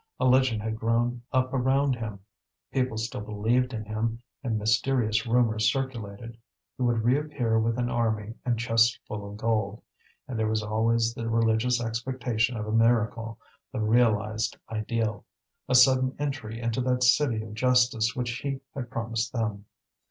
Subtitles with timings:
[0.19, 2.21] A legend had grown up around him.
[2.73, 6.39] People still believed in him and mysterious rumours circulated:
[6.75, 9.79] he would reappear with an army and chests full of gold;
[10.27, 13.37] and there was always the religious expectation of a miracle,
[13.71, 15.23] the realized ideal,
[15.69, 19.65] a sudden entry into that city of justice which he had promised them.